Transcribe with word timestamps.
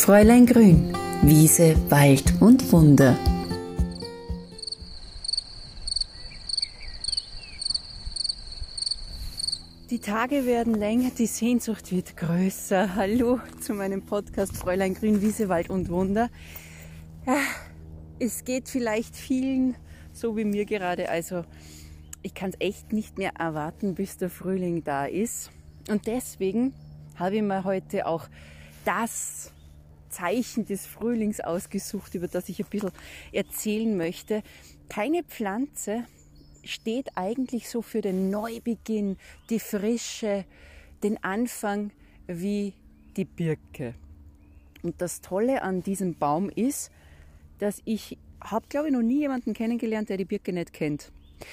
Fräulein 0.00 0.46
Grün, 0.46 0.94
Wiese, 1.20 1.76
Wald 1.90 2.40
und 2.40 2.72
Wunder. 2.72 3.18
Die 9.90 9.98
Tage 9.98 10.46
werden 10.46 10.72
länger, 10.72 11.10
die 11.10 11.26
Sehnsucht 11.26 11.92
wird 11.92 12.16
größer. 12.16 12.94
Hallo 12.96 13.40
zu 13.60 13.74
meinem 13.74 14.00
Podcast 14.00 14.56
Fräulein 14.56 14.94
Grün, 14.94 15.20
Wiese, 15.20 15.50
Wald 15.50 15.68
und 15.68 15.90
Wunder. 15.90 16.30
Es 18.18 18.44
geht 18.44 18.70
vielleicht 18.70 19.14
vielen 19.14 19.76
so 20.14 20.34
wie 20.34 20.46
mir 20.46 20.64
gerade. 20.64 21.10
Also 21.10 21.44
ich 22.22 22.32
kann 22.32 22.50
es 22.50 22.56
echt 22.58 22.94
nicht 22.94 23.18
mehr 23.18 23.32
erwarten, 23.38 23.94
bis 23.94 24.16
der 24.16 24.30
Frühling 24.30 24.82
da 24.82 25.04
ist. 25.04 25.50
Und 25.90 26.06
deswegen 26.06 26.72
habe 27.16 27.36
ich 27.36 27.42
mir 27.42 27.64
heute 27.64 28.06
auch 28.06 28.28
das 28.86 29.52
Zeichen 30.10 30.66
des 30.66 30.86
Frühlings 30.86 31.40
ausgesucht, 31.40 32.14
über 32.14 32.28
das 32.28 32.48
ich 32.48 32.60
ein 32.60 32.68
bisschen 32.68 32.92
erzählen 33.32 33.96
möchte. 33.96 34.42
Keine 34.88 35.22
Pflanze 35.24 36.04
steht 36.64 37.16
eigentlich 37.16 37.68
so 37.70 37.82
für 37.82 38.00
den 38.00 38.30
Neubeginn, 38.30 39.16
die 39.48 39.60
Frische, 39.60 40.44
den 41.02 41.22
Anfang 41.22 41.90
wie 42.26 42.74
die 43.16 43.24
Birke. 43.24 43.94
Und 44.82 45.00
das 45.00 45.20
Tolle 45.20 45.62
an 45.62 45.82
diesem 45.82 46.14
Baum 46.16 46.50
ist, 46.50 46.90
dass 47.58 47.82
ich 47.84 48.18
habe, 48.42 48.66
glaube 48.68 48.88
ich, 48.88 48.92
noch 48.92 49.02
nie 49.02 49.20
jemanden 49.20 49.52
kennengelernt, 49.52 50.08
der 50.08 50.16
die 50.16 50.24
Birke 50.24 50.52
nicht 50.52 50.72
kennt. 50.72 51.12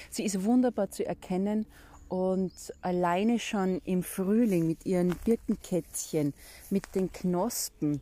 Sie 0.10 0.24
ist 0.24 0.44
wunderbar 0.44 0.90
zu 0.90 1.06
erkennen 1.06 1.66
und 2.10 2.52
alleine 2.82 3.40
schon 3.40 3.82
im 3.84 4.04
Frühling 4.04 4.68
mit 4.68 4.86
ihren 4.86 5.16
Birkenkätzchen, 5.26 6.34
mit 6.70 6.96
den 6.96 7.12
Knospen 7.12 8.02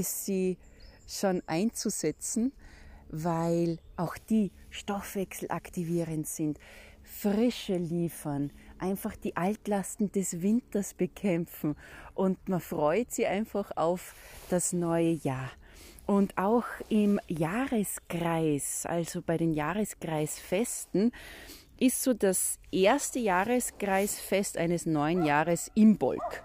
ist 0.00 0.24
sie 0.24 0.56
schon 1.06 1.42
einzusetzen, 1.46 2.52
weil 3.08 3.78
auch 3.96 4.16
die 4.18 4.50
stoffwechselaktivierend 4.70 6.26
sind, 6.26 6.58
Frische 7.02 7.76
liefern, 7.76 8.50
einfach 8.78 9.14
die 9.14 9.36
Altlasten 9.36 10.10
des 10.10 10.42
Winters 10.42 10.94
bekämpfen 10.94 11.76
und 12.14 12.48
man 12.48 12.60
freut 12.60 13.12
sich 13.12 13.26
einfach 13.26 13.70
auf 13.76 14.14
das 14.48 14.72
neue 14.72 15.12
Jahr. 15.12 15.50
Und 16.06 16.36
auch 16.36 16.64
im 16.88 17.20
Jahreskreis, 17.28 18.84
also 18.86 19.22
bei 19.22 19.36
den 19.36 19.54
Jahreskreisfesten, 19.54 21.12
ist 21.78 22.02
so 22.02 22.14
das 22.14 22.58
erste 22.70 23.18
Jahreskreisfest 23.18 24.58
eines 24.58 24.86
neuen 24.86 25.24
Jahres 25.24 25.70
Imbolg. 25.74 26.42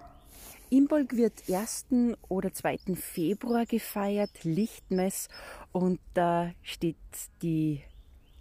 Imbolg 0.72 1.16
wird 1.16 1.50
1. 1.50 1.86
oder 2.28 2.52
2. 2.52 2.94
Februar 2.94 3.66
gefeiert, 3.66 4.44
Lichtmess, 4.44 5.28
und 5.72 5.98
da 6.14 6.52
steht 6.62 6.96
die 7.42 7.82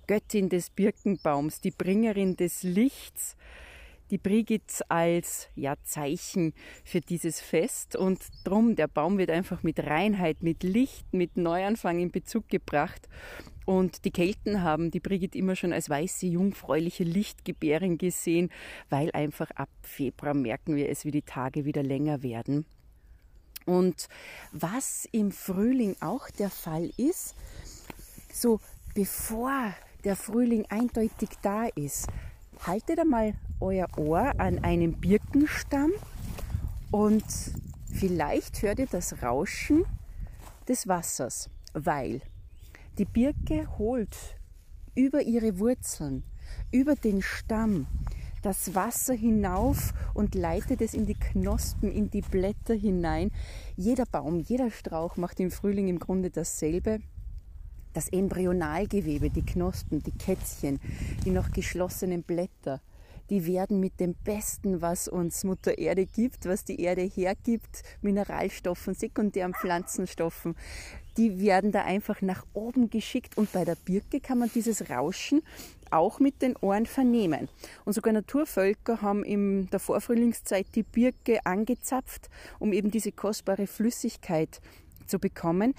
Göttin 0.05 0.47
des 0.47 0.69
Birkenbaums, 0.69 1.59
die 1.59 1.71
Bringerin 1.71 2.35
des 2.35 2.61
Lichts, 2.61 3.35
die 4.11 4.17
Brigitte 4.17 4.83
als 4.89 5.49
ja, 5.55 5.75
Zeichen 5.83 6.53
für 6.83 7.01
dieses 7.01 7.39
Fest. 7.39 7.95
Und 7.95 8.19
drum, 8.43 8.75
der 8.75 8.87
Baum 8.87 9.17
wird 9.17 9.29
einfach 9.29 9.63
mit 9.63 9.79
Reinheit, 9.79 10.43
mit 10.43 10.63
Licht, 10.63 11.13
mit 11.13 11.37
Neuanfang 11.37 11.99
in 11.99 12.11
Bezug 12.11 12.47
gebracht. 12.49 13.07
Und 13.65 14.03
die 14.05 14.11
Kelten 14.11 14.63
haben 14.63 14.89
die 14.89 14.99
Brigitte 14.99 15.37
immer 15.37 15.55
schon 15.55 15.73
als 15.73 15.89
weiße, 15.89 16.25
jungfräuliche 16.25 17.03
Lichtgebärin 17.03 17.99
gesehen, 17.99 18.49
weil 18.89 19.11
einfach 19.11 19.51
ab 19.51 19.69
Februar 19.83 20.33
merken 20.33 20.75
wir 20.75 20.89
es, 20.89 21.05
wie 21.05 21.11
die 21.11 21.21
Tage 21.21 21.65
wieder 21.65 21.83
länger 21.83 22.23
werden. 22.23 22.65
Und 23.65 24.07
was 24.51 25.07
im 25.11 25.31
Frühling 25.31 25.95
auch 25.99 26.31
der 26.31 26.49
Fall 26.49 26.89
ist, 26.97 27.35
so 28.33 28.59
bevor 28.95 29.75
der 30.03 30.15
Frühling 30.15 30.65
eindeutig 30.69 31.29
da 31.43 31.67
ist, 31.67 32.07
haltet 32.65 32.99
einmal 32.99 33.35
euer 33.59 33.87
Ohr 33.97 34.39
an 34.39 34.63
einem 34.63 34.93
Birkenstamm 34.93 35.91
und 36.91 37.23
vielleicht 37.91 38.61
hört 38.61 38.79
ihr 38.79 38.87
das 38.87 39.21
Rauschen 39.21 39.85
des 40.67 40.87
Wassers, 40.87 41.49
weil 41.73 42.21
die 42.97 43.05
Birke 43.05 43.67
holt 43.77 44.15
über 44.95 45.21
ihre 45.21 45.59
Wurzeln, 45.59 46.23
über 46.71 46.95
den 46.95 47.21
Stamm 47.21 47.87
das 48.41 48.73
Wasser 48.73 49.13
hinauf 49.13 49.93
und 50.13 50.35
leitet 50.35 50.81
es 50.81 50.93
in 50.93 51.05
die 51.05 51.15
Knospen, 51.15 51.91
in 51.91 52.09
die 52.09 52.21
Blätter 52.21 52.73
hinein. 52.73 53.31
Jeder 53.75 54.05
Baum, 54.05 54.39
jeder 54.39 54.71
Strauch 54.71 55.17
macht 55.17 55.39
im 55.39 55.51
Frühling 55.51 55.87
im 55.87 55.99
Grunde 55.99 56.29
dasselbe 56.29 56.99
das 57.93 58.09
Embryonalgewebe, 58.09 59.29
die 59.29 59.45
Knospen, 59.45 60.01
die 60.03 60.11
Kätzchen, 60.11 60.79
die 61.25 61.31
noch 61.31 61.51
geschlossenen 61.51 62.23
Blätter, 62.23 62.81
die 63.29 63.45
werden 63.45 63.79
mit 63.79 63.99
dem 63.99 64.15
Besten, 64.15 64.81
was 64.81 65.07
uns 65.07 65.43
Mutter 65.43 65.77
Erde 65.77 66.05
gibt, 66.05 66.45
was 66.45 66.65
die 66.65 66.81
Erde 66.81 67.01
hergibt, 67.01 67.83
Mineralstoffen, 68.01 68.93
sekundären 68.93 69.53
Pflanzenstoffen, 69.53 70.55
die 71.17 71.39
werden 71.41 71.71
da 71.71 71.83
einfach 71.83 72.21
nach 72.21 72.45
oben 72.53 72.89
geschickt 72.89 73.37
und 73.37 73.51
bei 73.51 73.65
der 73.65 73.75
Birke 73.75 74.19
kann 74.19 74.39
man 74.39 74.49
dieses 74.53 74.89
Rauschen 74.89 75.41
auch 75.91 76.19
mit 76.19 76.41
den 76.41 76.55
Ohren 76.57 76.85
vernehmen. 76.85 77.49
Und 77.83 77.93
sogar 77.93 78.13
Naturvölker 78.13 79.01
haben 79.01 79.23
in 79.23 79.69
der 79.69 79.79
Vorfrühlingszeit 79.79 80.67
die 80.75 80.83
Birke 80.83 81.45
angezapft, 81.45 82.29
um 82.59 82.73
eben 82.73 82.91
diese 82.91 83.11
kostbare 83.11 83.67
Flüssigkeit 83.67 84.61
zu 85.07 85.19
bekommen. 85.19 85.73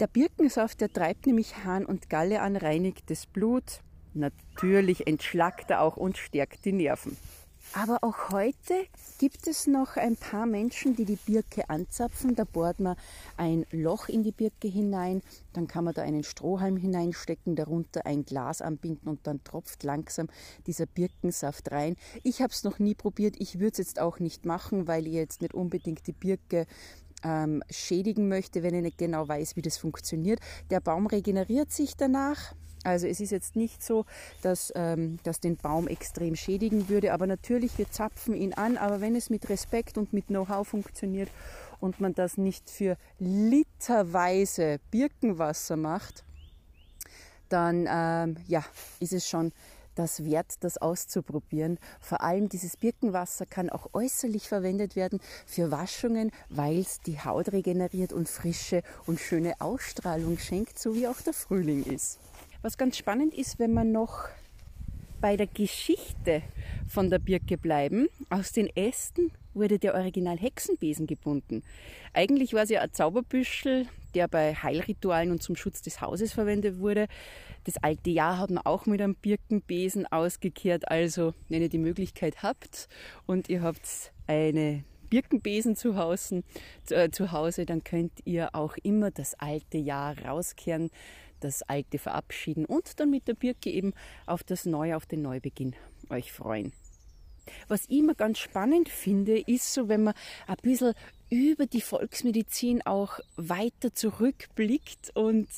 Der 0.00 0.06
Birkensaft, 0.06 0.80
der 0.80 0.92
treibt 0.92 1.26
nämlich 1.26 1.64
Hahn 1.64 1.84
und 1.84 2.08
Galle 2.08 2.40
an, 2.40 2.56
reinigt 2.56 3.10
das 3.10 3.26
Blut, 3.26 3.80
natürlich 4.16 5.06
entschlackt 5.06 5.70
er 5.70 5.82
auch 5.82 5.96
und 5.96 6.18
stärkt 6.18 6.64
die 6.64 6.72
Nerven. 6.72 7.16
Aber 7.72 7.98
auch 8.02 8.30
heute 8.30 8.86
gibt 9.18 9.46
es 9.46 9.66
noch 9.66 9.96
ein 9.96 10.16
paar 10.16 10.46
Menschen, 10.46 10.94
die 10.96 11.04
die 11.04 11.16
Birke 11.16 11.68
anzapfen. 11.68 12.34
Da 12.34 12.44
bohrt 12.44 12.80
man 12.80 12.96
ein 13.36 13.66
Loch 13.70 14.08
in 14.08 14.22
die 14.22 14.32
Birke 14.32 14.68
hinein, 14.68 15.22
dann 15.52 15.66
kann 15.66 15.84
man 15.84 15.94
da 15.94 16.02
einen 16.02 16.24
Strohhalm 16.24 16.76
hineinstecken, 16.76 17.56
darunter 17.56 18.06
ein 18.06 18.24
Glas 18.24 18.62
anbinden 18.62 19.08
und 19.08 19.26
dann 19.26 19.42
tropft 19.44 19.82
langsam 19.82 20.28
dieser 20.66 20.86
Birkensaft 20.86 21.70
rein. 21.72 21.96
Ich 22.22 22.40
habe 22.40 22.52
es 22.52 22.64
noch 22.64 22.78
nie 22.78 22.94
probiert, 22.94 23.36
ich 23.38 23.58
würde 23.58 23.72
es 23.72 23.78
jetzt 23.78 24.00
auch 24.00 24.20
nicht 24.20 24.46
machen, 24.46 24.86
weil 24.86 25.06
ich 25.06 25.14
jetzt 25.14 25.42
nicht 25.42 25.54
unbedingt 25.54 26.06
die 26.06 26.12
Birke 26.12 26.66
ähm, 27.24 27.62
schädigen 27.68 28.28
möchte, 28.28 28.62
wenn 28.62 28.74
ich 28.74 28.82
nicht 28.82 28.98
genau 28.98 29.26
weiß, 29.28 29.56
wie 29.56 29.62
das 29.62 29.76
funktioniert. 29.76 30.40
Der 30.70 30.80
Baum 30.80 31.06
regeneriert 31.06 31.72
sich 31.72 31.96
danach. 31.96 32.54
Also 32.86 33.08
es 33.08 33.20
ist 33.20 33.32
jetzt 33.32 33.56
nicht 33.56 33.82
so, 33.82 34.04
dass 34.42 34.72
ähm, 34.76 35.18
das 35.24 35.40
den 35.40 35.56
Baum 35.56 35.88
extrem 35.88 36.36
schädigen 36.36 36.88
würde, 36.88 37.12
aber 37.12 37.26
natürlich, 37.26 37.76
wir 37.78 37.90
zapfen 37.90 38.34
ihn 38.34 38.54
an, 38.54 38.76
aber 38.76 39.00
wenn 39.00 39.16
es 39.16 39.28
mit 39.28 39.48
Respekt 39.48 39.98
und 39.98 40.12
mit 40.12 40.28
Know-how 40.28 40.66
funktioniert 40.66 41.28
und 41.80 42.00
man 42.00 42.14
das 42.14 42.38
nicht 42.38 42.70
für 42.70 42.96
literweise 43.18 44.78
Birkenwasser 44.92 45.76
macht, 45.76 46.24
dann 47.48 47.88
ähm, 47.90 48.36
ja, 48.46 48.64
ist 49.00 49.12
es 49.12 49.28
schon 49.28 49.52
das 49.96 50.24
wert, 50.24 50.54
das 50.60 50.78
auszuprobieren. 50.78 51.78
Vor 52.00 52.20
allem 52.20 52.48
dieses 52.48 52.76
Birkenwasser 52.76 53.46
kann 53.46 53.68
auch 53.70 53.88
äußerlich 53.94 54.46
verwendet 54.46 54.94
werden 54.94 55.20
für 55.44 55.72
Waschungen, 55.72 56.30
weil 56.50 56.78
es 56.78 57.00
die 57.00 57.18
Haut 57.18 57.52
regeneriert 57.52 58.12
und 58.12 58.28
frische 58.28 58.82
und 59.06 59.18
schöne 59.18 59.60
Ausstrahlung 59.60 60.38
schenkt, 60.38 60.78
so 60.78 60.94
wie 60.94 61.08
auch 61.08 61.20
der 61.20 61.32
Frühling 61.32 61.82
ist. 61.82 62.20
Was 62.66 62.76
ganz 62.76 62.98
spannend 62.98 63.32
ist, 63.32 63.60
wenn 63.60 63.72
man 63.72 63.92
noch 63.92 64.24
bei 65.20 65.36
der 65.36 65.46
Geschichte 65.46 66.42
von 66.88 67.10
der 67.10 67.20
Birke 67.20 67.56
bleiben. 67.56 68.08
Aus 68.28 68.50
den 68.50 68.66
Ästen 68.74 69.30
wurde 69.54 69.78
der 69.78 69.94
Original 69.94 70.36
Hexenbesen 70.36 71.06
gebunden. 71.06 71.62
Eigentlich 72.12 72.54
war 72.54 72.64
es 72.64 72.70
ja 72.70 72.80
ein 72.80 72.92
Zauberbüschel, 72.92 73.86
der 74.16 74.26
bei 74.26 74.52
Heilritualen 74.52 75.30
und 75.30 75.44
zum 75.44 75.54
Schutz 75.54 75.80
des 75.80 76.00
Hauses 76.00 76.32
verwendet 76.32 76.80
wurde. 76.80 77.06
Das 77.62 77.76
alte 77.76 78.10
Jahr 78.10 78.38
hat 78.38 78.50
man 78.50 78.66
auch 78.66 78.86
mit 78.86 79.00
einem 79.00 79.14
Birkenbesen 79.14 80.04
ausgekehrt. 80.08 80.88
Also, 80.88 81.34
wenn 81.48 81.62
ihr 81.62 81.68
die 81.68 81.78
Möglichkeit 81.78 82.42
habt 82.42 82.88
und 83.26 83.48
ihr 83.48 83.62
habt 83.62 84.10
eine 84.26 84.82
Birkenbesen 85.08 85.76
zu 85.76 85.94
Hause, 85.94 86.42
äh, 86.90 87.10
zu 87.10 87.30
Hause, 87.30 87.64
dann 87.64 87.84
könnt 87.84 88.12
ihr 88.24 88.56
auch 88.56 88.76
immer 88.82 89.12
das 89.12 89.34
alte 89.38 89.78
Jahr 89.78 90.18
rauskehren, 90.18 90.90
das 91.40 91.62
alte 91.62 91.98
verabschieden 91.98 92.64
und 92.64 92.98
dann 93.00 93.10
mit 93.10 93.28
der 93.28 93.34
Birke 93.34 93.70
eben 93.70 93.92
auf 94.26 94.42
das 94.44 94.66
Neue, 94.66 94.96
auf 94.96 95.06
den 95.06 95.22
Neubeginn 95.22 95.74
euch 96.10 96.32
freuen. 96.32 96.72
Was 97.68 97.84
ich 97.88 97.98
immer 97.98 98.14
ganz 98.14 98.38
spannend 98.38 98.88
finde, 98.88 99.38
ist 99.38 99.72
so, 99.72 99.88
wenn 99.88 100.04
man 100.04 100.14
ein 100.46 100.56
bisschen 100.62 100.94
über 101.30 101.66
die 101.66 101.80
Volksmedizin 101.80 102.82
auch 102.82 103.20
weiter 103.36 103.94
zurückblickt 103.94 105.10
und 105.14 105.48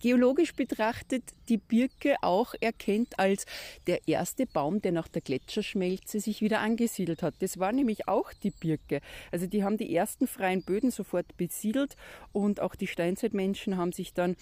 geologisch 0.00 0.54
betrachtet 0.54 1.22
die 1.48 1.56
Birke 1.56 2.16
auch 2.22 2.54
erkennt 2.60 3.18
als 3.18 3.46
der 3.86 4.06
erste 4.06 4.46
Baum, 4.46 4.82
der 4.82 4.92
nach 4.92 5.08
der 5.08 5.22
Gletscherschmelze 5.22 6.20
sich 6.20 6.42
wieder 6.42 6.60
angesiedelt 6.60 7.22
hat. 7.22 7.34
Das 7.40 7.58
war 7.58 7.72
nämlich 7.72 8.06
auch 8.06 8.32
die 8.32 8.50
Birke. 8.50 9.00
Also 9.32 9.46
die 9.46 9.64
haben 9.64 9.78
die 9.78 9.94
ersten 9.94 10.26
freien 10.26 10.62
Böden 10.62 10.90
sofort 10.90 11.36
besiedelt 11.36 11.96
und 12.32 12.60
auch 12.60 12.74
die 12.74 12.86
Steinzeitmenschen 12.86 13.76
haben 13.76 13.92
sich 13.92 14.12
dann 14.12 14.36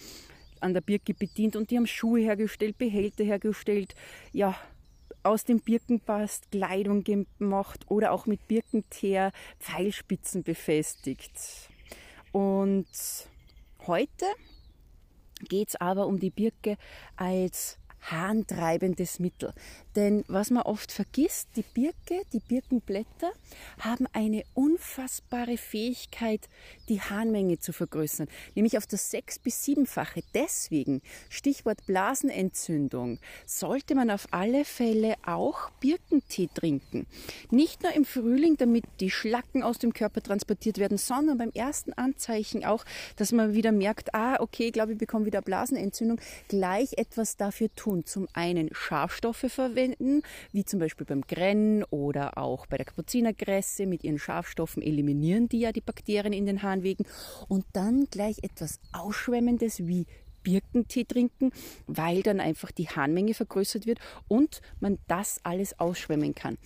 an 0.65 0.73
der 0.73 0.81
Birke 0.81 1.13
bedient 1.13 1.55
und 1.55 1.69
die 1.69 1.77
haben 1.77 1.87
Schuhe 1.87 2.21
hergestellt, 2.21 2.77
Behälter 2.77 3.23
hergestellt, 3.23 3.93
ja, 4.33 4.55
aus 5.21 5.43
dem 5.43 5.59
Birkenbast 5.59 6.51
Kleidung 6.51 7.03
gemacht 7.03 7.85
oder 7.87 8.11
auch 8.11 8.25
mit 8.25 8.47
Birkenteer 8.47 9.31
Pfeilspitzen 9.59 10.43
befestigt. 10.43 11.31
Und 12.31 12.87
heute 13.87 14.25
geht 15.47 15.69
es 15.69 15.75
aber 15.75 16.07
um 16.07 16.19
die 16.19 16.31
Birke 16.31 16.77
als 17.15 17.77
harntreibendes 18.11 19.19
Mittel. 19.19 19.53
Denn 19.95 20.23
was 20.27 20.51
man 20.51 20.63
oft 20.63 20.91
vergisst, 20.91 21.49
die 21.55 21.63
Birke, 21.63 22.21
die 22.33 22.39
Birkenblätter 22.39 23.31
haben 23.79 24.07
eine 24.13 24.43
unfassbare 24.53 25.57
Fähigkeit, 25.57 26.49
die 26.89 27.01
Harnmenge 27.01 27.59
zu 27.59 27.71
vergrößern, 27.71 28.27
nämlich 28.55 28.77
auf 28.77 28.87
das 28.87 29.09
sechs- 29.09 29.39
bis 29.39 29.63
siebenfache. 29.63 30.21
Deswegen, 30.33 31.01
Stichwort 31.29 31.85
Blasenentzündung, 31.85 33.19
sollte 33.45 33.95
man 33.95 34.09
auf 34.09 34.27
alle 34.31 34.65
Fälle 34.65 35.15
auch 35.25 35.69
Birkentee 35.79 36.49
trinken. 36.53 37.07
Nicht 37.51 37.83
nur 37.83 37.93
im 37.93 38.05
Frühling, 38.05 38.57
damit 38.57 38.83
die 38.99 39.09
Schlacken 39.09 39.63
aus 39.63 39.79
dem 39.79 39.93
Körper 39.93 40.21
transportiert 40.21 40.77
werden, 40.77 40.97
sondern 40.97 41.37
beim 41.37 41.51
ersten 41.51 41.93
Anzeichen 41.93 42.65
auch, 42.65 42.83
dass 43.15 43.31
man 43.31 43.53
wieder 43.53 43.71
merkt, 43.71 44.13
ah, 44.13 44.37
okay, 44.39 44.67
ich 44.67 44.73
glaube, 44.73 44.93
ich 44.93 44.97
bekomme 44.97 45.25
wieder 45.25 45.41
Blasenentzündung, 45.41 46.19
gleich 46.47 46.97
etwas 46.97 47.37
dafür 47.37 47.73
tun. 47.75 47.94
Zum 48.03 48.27
einen 48.33 48.69
Schafstoffe 48.73 49.45
verwenden, 49.47 50.23
wie 50.51 50.65
zum 50.65 50.79
Beispiel 50.79 51.05
beim 51.05 51.21
Grenn 51.21 51.83
oder 51.85 52.37
auch 52.37 52.65
bei 52.65 52.77
der 52.77 52.85
Kapuzinerkresse. 52.85 53.85
Mit 53.85 54.03
ihren 54.03 54.19
Schafstoffen 54.19 54.81
eliminieren 54.81 55.47
die 55.47 55.59
ja 55.59 55.71
die 55.71 55.81
Bakterien 55.81 56.33
in 56.33 56.45
den 56.45 56.63
Harnwegen. 56.63 57.05
Und 57.47 57.65
dann 57.73 58.07
gleich 58.09 58.39
etwas 58.43 58.79
Ausschwemmendes 58.91 59.87
wie 59.87 60.05
Birkentee 60.45 61.03
trinken, 61.03 61.51
weil 61.87 62.21
dann 62.21 62.39
einfach 62.39 62.71
die 62.71 62.87
Harnmenge 62.87 63.33
vergrößert 63.33 63.85
wird 63.85 63.99
und 64.27 64.61
man 64.79 64.99
das 65.07 65.39
alles 65.43 65.79
ausschwemmen 65.79 66.35
kann. 66.35 66.57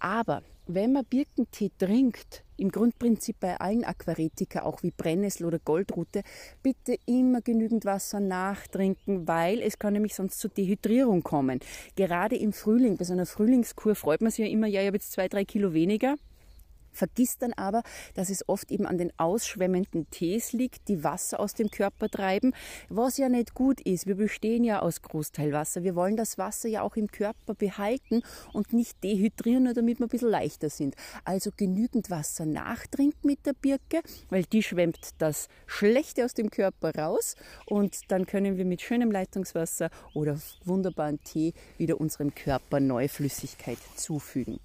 Aber 0.00 0.42
wenn 0.66 0.92
man 0.92 1.04
Birkentee 1.04 1.70
trinkt, 1.78 2.42
im 2.56 2.70
Grundprinzip 2.70 3.40
bei 3.40 3.58
allen 3.58 3.84
Aquaretika, 3.84 4.62
auch 4.62 4.82
wie 4.82 4.90
Brennnessel 4.90 5.46
oder 5.46 5.58
Goldrute, 5.58 6.22
bitte 6.62 6.96
immer 7.06 7.40
genügend 7.40 7.84
Wasser 7.84 8.20
nachtrinken, 8.20 9.26
weil 9.26 9.62
es 9.62 9.78
kann 9.78 9.94
nämlich 9.94 10.14
sonst 10.14 10.38
zur 10.38 10.50
Dehydrierung 10.50 11.22
kommen. 11.22 11.60
Gerade 11.96 12.36
im 12.36 12.52
Frühling, 12.52 12.96
bei 12.96 13.04
so 13.04 13.12
einer 13.12 13.26
Frühlingskur 13.26 13.94
freut 13.94 14.20
man 14.20 14.30
sich 14.30 14.44
ja 14.44 14.50
immer, 14.50 14.66
ja, 14.66 14.80
ich 14.80 14.86
habe 14.86 14.96
jetzt 14.96 15.12
zwei, 15.12 15.28
drei 15.28 15.44
Kilo 15.44 15.72
weniger. 15.72 16.16
Vergisst 16.92 17.42
dann 17.42 17.52
aber, 17.52 17.82
dass 18.14 18.30
es 18.30 18.48
oft 18.48 18.70
eben 18.70 18.86
an 18.86 18.98
den 18.98 19.12
ausschwemmenden 19.18 20.08
Tees 20.10 20.52
liegt, 20.52 20.88
die 20.88 21.04
Wasser 21.04 21.40
aus 21.40 21.54
dem 21.54 21.70
Körper 21.70 22.08
treiben, 22.08 22.52
was 22.88 23.16
ja 23.16 23.28
nicht 23.28 23.54
gut 23.54 23.80
ist. 23.80 24.06
Wir 24.06 24.16
bestehen 24.16 24.64
ja 24.64 24.80
aus 24.80 25.02
Großteil 25.02 25.52
Wasser. 25.52 25.82
Wir 25.82 25.94
wollen 25.94 26.16
das 26.16 26.38
Wasser 26.38 26.68
ja 26.68 26.82
auch 26.82 26.96
im 26.96 27.10
Körper 27.10 27.54
behalten 27.54 28.22
und 28.52 28.72
nicht 28.72 29.02
dehydrieren, 29.02 29.64
nur 29.64 29.74
damit 29.74 29.98
wir 29.98 30.06
ein 30.06 30.10
bisschen 30.10 30.30
leichter 30.30 30.70
sind. 30.70 30.94
Also 31.24 31.50
genügend 31.56 32.10
Wasser 32.10 32.46
nachtrinken 32.46 33.28
mit 33.28 33.46
der 33.46 33.52
Birke, 33.52 34.00
weil 34.28 34.44
die 34.44 34.62
schwemmt 34.62 35.10
das 35.18 35.48
Schlechte 35.66 36.24
aus 36.24 36.34
dem 36.34 36.50
Körper 36.50 36.94
raus 36.94 37.36
und 37.66 38.10
dann 38.10 38.26
können 38.26 38.56
wir 38.56 38.64
mit 38.64 38.82
schönem 38.82 39.10
Leitungswasser 39.10 39.90
oder 40.14 40.38
wunderbaren 40.64 41.22
Tee 41.22 41.54
wieder 41.78 42.00
unserem 42.00 42.34
Körper 42.34 42.80
neue 42.80 43.08
Flüssigkeit 43.08 43.78
zufügen. 43.96 44.60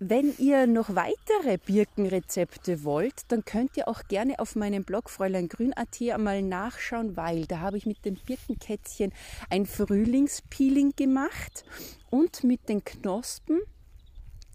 Wenn 0.00 0.34
ihr 0.38 0.66
noch 0.66 0.96
weitere 0.96 1.56
Birkenrezepte 1.56 2.82
wollt, 2.82 3.22
dann 3.28 3.44
könnt 3.44 3.76
ihr 3.76 3.86
auch 3.86 4.02
gerne 4.08 4.40
auf 4.40 4.56
meinem 4.56 4.82
Blog 4.82 5.08
fräuleingrün.at 5.08 6.00
einmal 6.12 6.42
nachschauen, 6.42 7.16
weil 7.16 7.46
da 7.46 7.60
habe 7.60 7.76
ich 7.76 7.86
mit 7.86 8.04
dem 8.04 8.16
Birkenkätzchen 8.16 9.12
ein 9.50 9.66
Frühlingspeeling 9.66 10.94
gemacht 10.96 11.64
und 12.10 12.42
mit 12.42 12.68
den 12.68 12.84
Knospen 12.84 13.60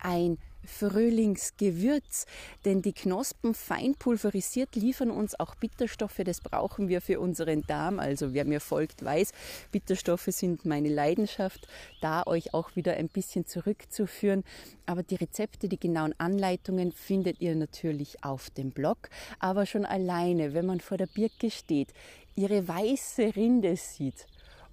ein 0.02 0.38
Frühlingsgewürz, 0.66 2.26
denn 2.66 2.82
die 2.82 2.94
Knospen 2.94 3.54
fein 3.54 3.96
pulverisiert 3.96 4.76
liefern 4.76 5.12
uns 5.12 5.40
auch 5.40 5.56
Bitterstoffe, 5.56 6.22
das 6.24 6.42
brauchen 6.42 6.88
wir 6.88 7.02
für 7.02 7.20
unseren 7.20 7.64
Darm. 7.64 8.00
Also 8.00 8.34
wer 8.34 8.46
mir 8.46 8.60
folgt, 8.60 9.04
weiß, 9.04 9.32
Bitterstoffe 9.72 10.28
sind 10.30 10.66
meine 10.66 10.90
Leidenschaft, 10.90 11.68
da 12.02 12.24
euch 12.26 12.54
auch 12.54 12.76
wieder 12.76 12.94
ein 12.94 13.10
bisschen 13.10 13.46
zurückzuführen. 13.46 14.44
Aber 14.86 15.04
die 15.04 15.16
Rezepte, 15.16 15.70
die 15.70 15.80
genauen 15.80 16.16
Anleitungen 16.18 16.92
findet 16.92 17.42
ihr 17.42 17.56
natürlich 17.56 18.24
auf 18.24 18.50
dem 18.50 18.72
Blog. 18.72 19.10
Aber 19.40 19.66
schon 19.66 19.86
alleine, 19.86 20.54
wenn 20.54 20.66
man 20.66 20.80
vor 20.80 20.98
der 20.98 21.08
Birke 21.08 21.52
steht, 21.52 21.90
ihre 22.36 22.68
weiße 22.68 23.36
Rinde 23.36 23.76
sieht 23.76 24.26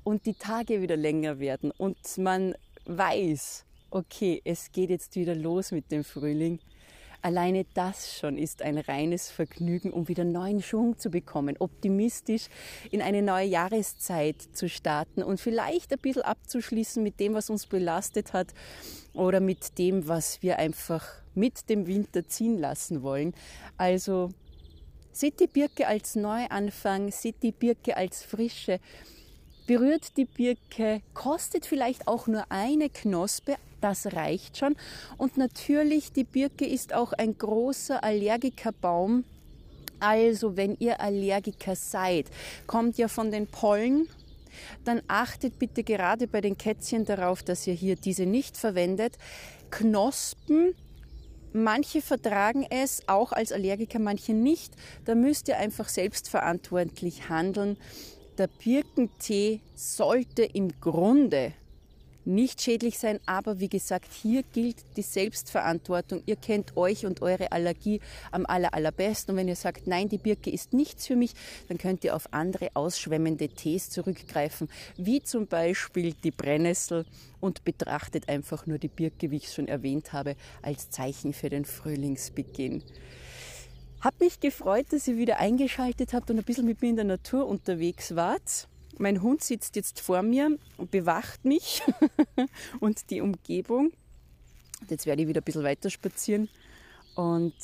und 0.05 0.25
die 0.27 0.35
Tage 0.35 0.81
wieder 0.81 0.97
länger 0.97 1.41
werden 1.41 1.73
und 1.77 1.99
man 2.17 2.55
weiß, 2.85 3.66
okay, 3.91 4.41
es 4.45 4.73
geht 4.73 4.91
jetzt 4.91 5.17
wieder 5.17 5.35
los 5.35 5.73
mit 5.73 5.91
dem 5.91 6.05
Frühling. 6.05 6.61
Alleine 7.23 7.67
das 7.75 8.17
schon 8.17 8.39
ist 8.39 8.63
ein 8.63 8.79
reines 8.79 9.31
Vergnügen, 9.31 9.93
um 9.93 10.07
wieder 10.07 10.23
neuen 10.23 10.63
Schwung 10.63 10.99
zu 10.99 11.11
bekommen, 11.11 11.57
optimistisch 11.59 12.47
in 12.91 13.03
eine 13.03 13.23
neue 13.23 13.47
Jahreszeit 13.47 14.41
zu 14.53 14.69
starten 14.69 15.23
und 15.23 15.41
vielleicht 15.41 15.93
ein 15.93 15.99
bisschen 15.99 16.23
abzuschließen 16.23 17.03
mit 17.03 17.19
dem, 17.19 17.35
was 17.35 17.51
uns 17.51 17.67
belastet 17.67 18.33
hat 18.33 18.55
oder 19.13 19.41
mit 19.41 19.79
dem, 19.79 20.07
was 20.07 20.43
wir 20.43 20.59
einfach 20.59 21.05
mit 21.35 21.69
dem 21.69 21.87
Winter 21.87 22.29
ziehen 22.29 22.59
lassen 22.59 23.03
wollen. 23.03 23.35
Also 23.77 24.31
seht 25.11 25.41
die 25.41 25.47
Birke 25.47 25.89
als 25.89 26.15
Neuanfang, 26.15 27.11
seht 27.11 27.43
die 27.43 27.53
Birke 27.53 27.97
als 27.97 28.23
Frische, 28.23 28.79
berührt 29.67 30.17
die 30.17 30.25
Birke, 30.25 31.03
kostet 31.15 31.67
vielleicht 31.67 32.09
auch 32.09 32.27
nur 32.27 32.45
eine 32.51 32.89
Knospe, 32.89 33.57
das 33.81 34.13
reicht 34.15 34.59
schon. 34.59 34.77
Und 35.17 35.37
natürlich, 35.37 36.13
die 36.13 36.25
Birke 36.25 36.67
ist 36.67 36.95
auch 36.95 37.13
ein 37.13 37.37
großer 37.37 38.03
Allergikerbaum. 38.03 39.25
Also, 40.01 40.57
wenn 40.57 40.77
ihr 40.79 41.01
Allergiker 41.01 41.75
seid, 41.75 42.27
kommt 42.67 42.99
ja 42.99 43.09
von 43.09 43.31
den 43.31 43.47
Pollen 43.47 44.09
dann 44.85 45.03
achtet 45.09 45.59
bitte 45.59 45.85
gerade 45.85 46.27
bei 46.27 46.41
den 46.41 46.57
Kätzchen 46.57 47.05
darauf, 47.05 47.43
dass 47.43 47.67
ihr 47.67 47.75
hier 47.75 47.97
diese 47.97 48.27
nicht 48.27 48.57
verwendet. 48.57 49.19
Knospen, 49.71 50.75
manche 51.53 52.03
vertragen 52.03 52.67
es, 52.69 53.03
auch 53.09 53.33
als 53.33 53.53
Allergiker, 53.53 53.99
manche 53.99 54.33
nicht. 54.33 54.75
Da 55.05 55.15
müsst 55.15 55.49
ihr 55.49 55.59
einfach 55.59 55.89
selbstverantwortlich 55.89 57.29
handeln. 57.29 57.77
Der 58.39 58.49
Birkentee 58.49 59.61
sollte 59.75 60.43
im 60.43 60.79
Grunde 60.81 61.55
nicht 62.27 62.61
schädlich 62.61 62.99
sein, 62.99 63.21
aber 63.25 63.61
wie 63.61 63.69
gesagt, 63.69 64.13
hier 64.13 64.43
gilt 64.43 64.77
die 64.97 65.03
Selbstverantwortung. 65.03 66.23
Ihr 66.27 66.37
kennt 66.37 66.77
euch 66.77 67.07
und 67.07 67.23
eure 67.23 67.53
Allergie 67.53 68.01
am 68.33 68.45
aller, 68.45 68.75
allerbesten. 68.75 69.33
Und 69.33 69.39
wenn 69.39 69.49
ihr 69.49 69.57
sagt, 69.57 69.87
nein, 69.87 70.09
die 70.09 70.19
Birke 70.19 70.51
ist 70.51 70.73
nichts 70.73 71.07
für 71.07 71.17
mich, 71.17 71.33
dann 71.69 71.79
könnt 71.79 72.05
ihr 72.05 72.15
auf 72.15 72.29
andere 72.33 72.71
ausschwemmende 72.75 73.49
Tees 73.49 73.91
zurückgreifen, 73.91 74.69
wie 74.97 75.23
zum 75.23 75.47
Beispiel 75.47 76.13
die 76.13 76.33
Brennnessel 76.33 77.07
und 77.41 77.65
betrachtet 77.65 78.29
einfach 78.29 78.67
nur 78.67 78.79
die 78.79 78.89
Birke, 78.89 79.31
wie 79.31 79.37
ich 79.37 79.53
schon 79.53 79.69
erwähnt 79.69 80.13
habe, 80.13 80.35
als 80.63 80.91
Zeichen 80.91 81.33
für 81.33 81.49
den 81.49 81.65
Frühlingsbeginn. 81.65 82.83
Hab 84.01 84.21
mich 84.21 84.41
gefreut, 84.41 84.87
dass 84.91 85.09
ihr 85.09 85.17
wieder 85.17 85.39
eingeschaltet 85.39 86.13
habt 86.13 86.31
und 86.31 86.39
ein 86.39 86.45
bisschen 86.45 86.67
mit 86.67 86.83
mir 86.83 86.91
in 86.91 86.97
der 86.97 87.05
Natur 87.05 87.47
unterwegs 87.47 88.15
wart. 88.15 88.69
Mein 88.99 89.23
Hund 89.23 89.43
sitzt 89.43 89.77
jetzt 89.77 90.01
vor 90.01 90.23
mir 90.23 90.59
und 90.77 90.91
bewacht 90.91 91.45
mich 91.45 91.83
und 92.81 93.11
die 93.11 93.21
Umgebung. 93.21 93.93
Jetzt 94.89 95.07
werde 95.07 95.23
ich 95.23 95.29
wieder 95.29 95.41
ein 95.41 95.45
bisschen 95.45 95.65
weiter 95.65 95.91
spazieren 95.91 96.49
und 97.15 97.55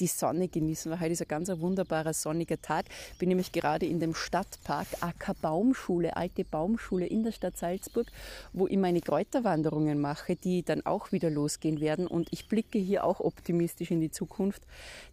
die 0.00 0.06
Sonne 0.06 0.48
genießen, 0.48 0.90
weil 0.90 1.00
heute 1.00 1.12
ist 1.12 1.22
ein 1.22 1.28
ganz 1.28 1.48
wunderbarer 1.48 2.12
sonniger 2.12 2.60
Tag. 2.60 2.86
Bin 3.18 3.28
nämlich 3.28 3.52
gerade 3.52 3.86
in 3.86 4.00
dem 4.00 4.14
Stadtpark 4.14 4.86
AK 5.00 5.40
Baumschule, 5.40 6.16
alte 6.16 6.44
Baumschule 6.44 7.06
in 7.06 7.24
der 7.24 7.32
Stadt 7.32 7.56
Salzburg, 7.56 8.06
wo 8.52 8.66
ich 8.66 8.76
meine 8.76 9.00
Kräuterwanderungen 9.00 10.00
mache, 10.00 10.36
die 10.36 10.62
dann 10.62 10.84
auch 10.86 11.12
wieder 11.12 11.30
losgehen 11.30 11.80
werden. 11.80 12.06
Und 12.06 12.28
ich 12.32 12.48
blicke 12.48 12.78
hier 12.78 13.04
auch 13.04 13.20
optimistisch 13.20 13.90
in 13.90 14.00
die 14.00 14.10
Zukunft, 14.10 14.62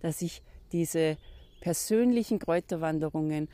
dass 0.01 0.21
ich 0.21 0.41
diese 0.71 1.17
persönlichen 1.61 2.39
Kräuterwanderungen 2.39 3.47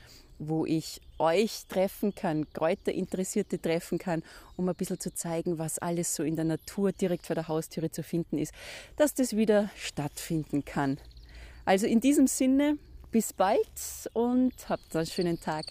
wo 0.43 0.65
ich 0.65 1.01
euch 1.19 1.67
treffen 1.67 2.15
kann, 2.15 2.51
Kräuterinteressierte 2.51 3.61
treffen 3.61 3.99
kann, 3.99 4.23
um 4.57 4.67
ein 4.67 4.75
bisschen 4.75 4.99
zu 4.99 5.13
zeigen, 5.13 5.59
was 5.59 5.77
alles 5.77 6.15
so 6.15 6.23
in 6.23 6.35
der 6.35 6.45
Natur 6.45 6.91
direkt 6.91 7.27
vor 7.27 7.35
der 7.35 7.47
Haustüre 7.47 7.91
zu 7.91 8.01
finden 8.01 8.39
ist, 8.39 8.51
dass 8.97 9.13
das 9.13 9.35
wieder 9.35 9.69
stattfinden 9.75 10.65
kann. 10.65 10.97
Also 11.65 11.87
in 11.87 11.99
diesem 11.99 12.27
Sinne, 12.27 12.77
bis 13.11 13.33
bald 13.33 13.59
und 14.13 14.53
habt 14.69 14.95
einen 14.95 15.05
schönen 15.05 15.39
Tag. 15.39 15.65